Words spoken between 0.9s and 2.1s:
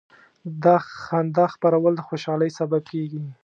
خندا خپرول د